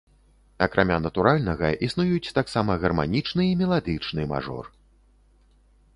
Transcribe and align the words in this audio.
Акрамя 0.65 0.97
натуральнага, 1.01 1.69
існуюць 1.89 2.33
таксама 2.39 2.79
гарманічны 2.85 3.43
і 3.51 3.55
меладычны 3.63 4.21
мажор. 4.33 4.65